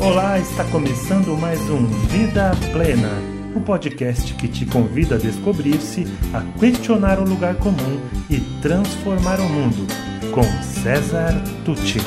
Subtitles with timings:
[0.00, 3.10] Olá, está começando mais um Vida Plena,
[3.52, 7.98] o um podcast que te convida a descobrir-se, a questionar o lugar comum
[8.30, 9.88] e transformar o mundo,
[10.32, 11.32] com César
[11.64, 11.98] Tucci.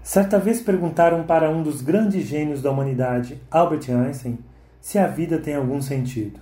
[0.00, 4.38] Certa vez perguntaram para um dos grandes gênios da humanidade, Albert Einstein,
[4.80, 6.38] se a vida tem algum sentido.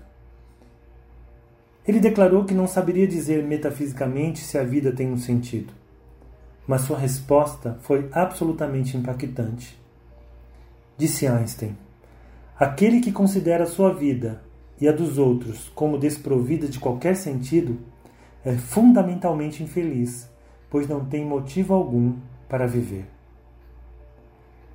[1.89, 5.80] Ele declarou que não saberia dizer metafisicamente se a vida tem um sentido,
[6.71, 9.77] mas sua resposta foi absolutamente impactante.
[10.97, 11.77] Disse Einstein:
[12.57, 14.41] Aquele que considera sua vida
[14.81, 17.77] e a dos outros como desprovida de qualquer sentido
[18.45, 20.31] é fundamentalmente infeliz,
[20.71, 22.15] pois não tem motivo algum
[22.49, 23.07] para viver.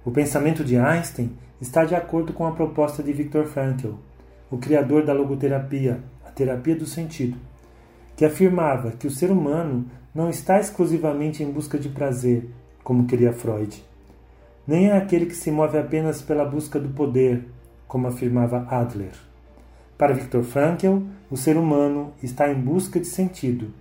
[0.04, 1.32] O pensamento de Einstein
[1.62, 3.94] está de acordo com a proposta de Viktor Frankl,
[4.52, 7.38] o criador da logoterapia, a terapia do sentido,
[8.16, 12.50] que afirmava que o ser humano não está exclusivamente em busca de prazer,
[12.84, 13.84] como queria Freud,
[14.68, 17.46] nem é aquele que se move apenas pela busca do poder,
[17.88, 19.14] como afirmava Adler.
[19.98, 21.00] Para Viktor Frankl,
[21.30, 23.72] o ser humano está em busca de sentido.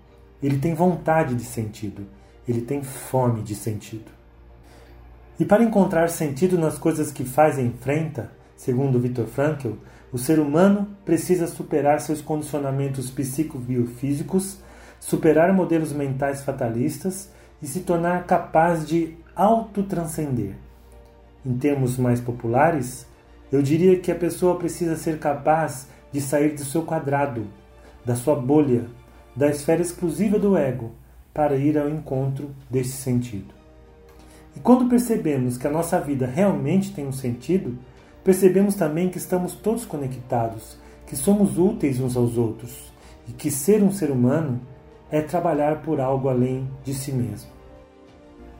[0.43, 2.07] Ele tem vontade de sentido.
[2.47, 4.13] Ele tem fome de sentido.
[5.41, 9.73] E para encontrar sentido nas coisas que faz e enfrenta, segundo Viktor Frankl,
[10.13, 14.59] o ser humano precisa superar seus condicionamentos psicobiofísicos,
[15.01, 20.55] superar modelos mentais fatalistas e se tornar capaz de autotranscender.
[21.45, 23.07] Em termos mais populares,
[23.51, 27.47] eu diria que a pessoa precisa ser capaz de sair do seu quadrado,
[28.05, 28.87] da sua bolha,
[29.35, 30.93] da esfera exclusiva do ego,
[31.33, 33.53] para ir ao encontro desse sentido.
[34.57, 37.77] E quando percebemos que a nossa vida realmente tem um sentido,
[38.25, 42.93] percebemos também que estamos todos conectados, que somos úteis uns aos outros
[43.29, 44.61] e que ser um ser humano
[45.11, 47.51] é trabalhar por algo além de si mesmo.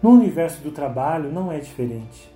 [0.03, 2.31] No universo do trabalho não é diferente.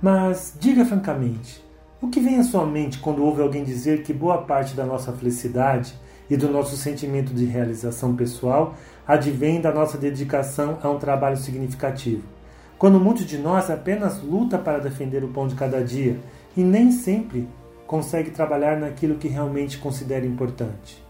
[0.00, 1.62] Mas diga francamente,
[2.00, 5.12] o que vem à sua mente quando ouve alguém dizer que boa parte da nossa
[5.12, 5.94] felicidade
[6.30, 8.74] e do nosso sentimento de realização pessoal
[9.06, 12.36] advém da nossa dedicação a um trabalho significativo?
[12.78, 16.18] quando muitos de nós apenas luta para defender o pão de cada dia
[16.56, 17.48] e nem sempre
[17.86, 21.04] consegue trabalhar naquilo que realmente considera importante.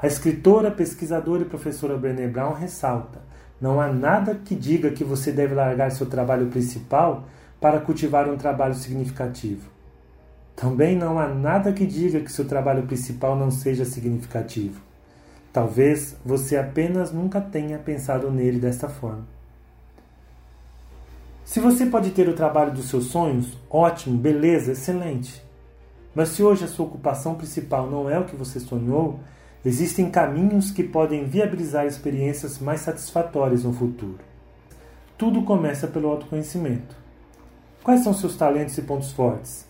[0.00, 3.22] A escritora, pesquisadora e professora Brené Brown ressalta:
[3.60, 7.24] não há nada que diga que você deve largar seu trabalho principal
[7.60, 9.70] para cultivar um trabalho significativo.
[10.54, 14.80] Também não há nada que diga que seu trabalho principal não seja significativo.
[15.52, 19.33] Talvez você apenas nunca tenha pensado nele dessa forma.
[21.44, 25.44] Se você pode ter o trabalho dos seus sonhos, ótimo, beleza, excelente.
[26.14, 29.20] Mas se hoje a sua ocupação principal não é o que você sonhou,
[29.62, 34.20] existem caminhos que podem viabilizar experiências mais satisfatórias no futuro.
[35.18, 36.96] Tudo começa pelo autoconhecimento.
[37.82, 39.66] Quais são seus talentos e pontos fortes?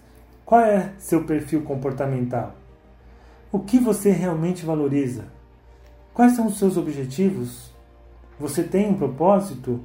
[0.47, 2.55] Qual é seu perfil comportamental?
[3.51, 5.25] O que você realmente valoriza?
[6.12, 7.75] Quais são os seus objetivos?
[8.39, 9.81] Você tem um propósito?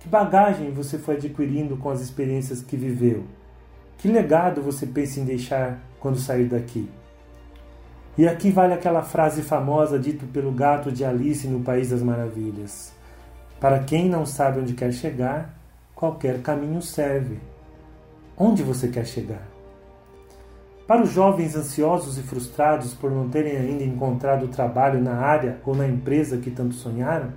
[0.00, 3.24] Que bagagem você foi adquirindo com as experiências que viveu?
[3.98, 6.88] Que legado você pensa em deixar quando sair daqui?
[8.16, 12.94] E aqui vale aquela frase famosa dita pelo gato de Alice no País das Maravilhas:
[13.60, 15.54] Para quem não sabe onde quer chegar,
[15.94, 17.38] qualquer caminho serve.
[18.36, 19.46] Onde você quer chegar?
[20.86, 25.74] Para os jovens ansiosos e frustrados por não terem ainda encontrado trabalho na área ou
[25.76, 27.32] na empresa que tanto sonharam,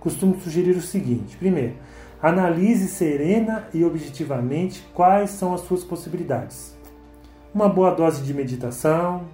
[0.00, 1.74] costumo sugerir o seguinte: primeiro,
[2.22, 6.76] analise serena e objetivamente quais são as suas possibilidades.
[7.54, 9.24] Uma boa dose de meditação,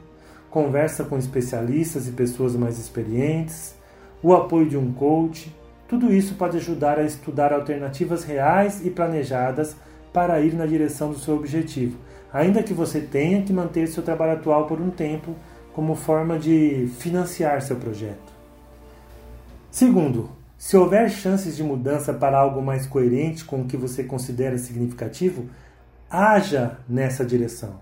[0.50, 3.74] conversa com especialistas e pessoas mais experientes,
[4.22, 5.54] o apoio de um coach,
[5.88, 9.76] tudo isso pode ajudar a estudar alternativas reais e planejadas
[10.12, 11.98] para ir na direção do seu objetivo,
[12.32, 15.34] ainda que você tenha que manter seu trabalho atual por um tempo
[15.72, 18.32] como forma de financiar seu projeto.
[19.70, 20.30] Segundo,
[20.62, 25.50] se houver chances de mudança para algo mais coerente com o que você considera significativo,
[26.08, 27.80] haja nessa direção.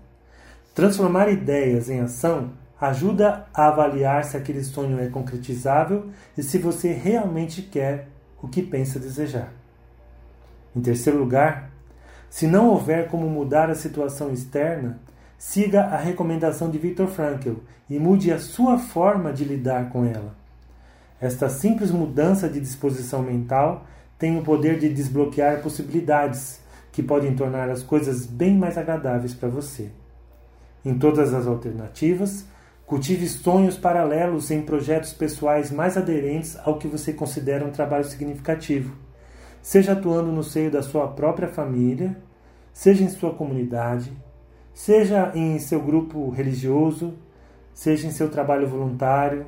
[0.73, 6.91] Transformar ideias em ação ajuda a avaliar se aquele sonho é concretizável e se você
[6.91, 8.07] realmente quer
[8.41, 9.53] o que pensa desejar.
[10.75, 11.69] Em terceiro lugar,
[12.31, 14.99] se não houver como mudar a situação externa,
[15.37, 17.57] siga a recomendação de Viktor Frankl
[17.87, 20.40] e mude a sua forma de lidar com ela.
[21.21, 23.85] Esta simples mudança de disposição mental
[24.17, 26.59] tem o poder de desbloquear possibilidades
[26.91, 29.91] que podem tornar as coisas bem mais agradáveis para você.
[30.83, 32.43] Em todas as alternativas,
[32.87, 38.95] cultive sonhos paralelos em projetos pessoais mais aderentes ao que você considera um trabalho significativo.
[39.61, 42.17] seja atuando no seio da sua própria família,
[42.73, 44.11] seja em sua comunidade,
[44.73, 47.13] seja em seu grupo religioso,
[47.75, 49.45] seja em seu trabalho voluntário,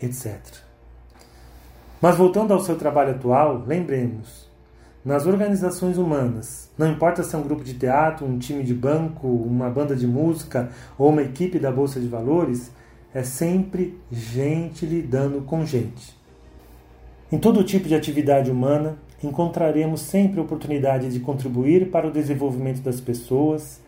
[0.00, 0.67] etc.
[2.00, 4.48] Mas voltando ao seu trabalho atual, lembremos:
[5.04, 9.26] nas organizações humanas, não importa se é um grupo de teatro, um time de banco,
[9.26, 12.70] uma banda de música ou uma equipe da Bolsa de Valores,
[13.12, 16.16] é sempre gente lidando com gente.
[17.32, 23.00] Em todo tipo de atividade humana, encontraremos sempre oportunidade de contribuir para o desenvolvimento das
[23.00, 23.80] pessoas,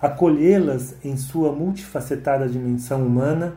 [0.00, 3.56] acolhê-las em sua multifacetada dimensão humana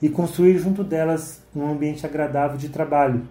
[0.00, 3.22] e construir junto delas um ambiente agradável de trabalho,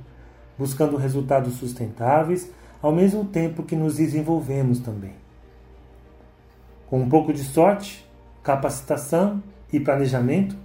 [0.59, 2.51] buscando resultados sustentáveis
[2.81, 5.13] ao mesmo tempo que nos desenvolvemos também.
[6.87, 8.05] Com um pouco de sorte,
[8.43, 9.41] capacitação
[9.71, 10.57] e planejamento,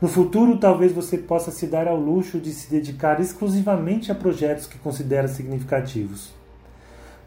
[0.00, 4.66] no futuro talvez você possa se dar ao luxo de se dedicar exclusivamente a projetos
[4.66, 6.32] que considera significativos.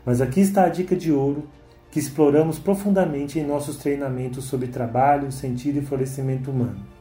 [0.03, 1.43] Mas aqui está a dica de ouro
[1.91, 6.96] que exploramos profundamente em nossos treinamentos sobre trabalho, sentido e florescimento humano.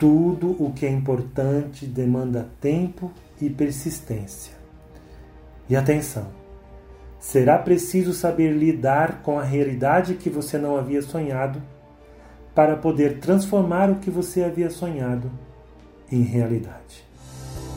[0.00, 4.54] Tudo o que é importante demanda tempo e persistência.
[5.68, 6.26] E atenção!
[7.18, 11.60] Será preciso saber lidar com a realidade que você não havia sonhado
[12.54, 15.30] para poder transformar o que você havia sonhado
[16.10, 17.04] em realidade.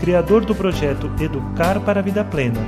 [0.00, 2.58] criador do projeto Educar para a Vida Plena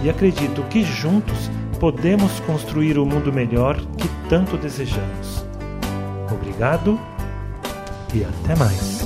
[0.00, 5.44] e acredito que juntos podemos construir o mundo melhor que tanto desejamos.
[6.30, 7.00] Obrigado
[8.14, 9.04] e até mais.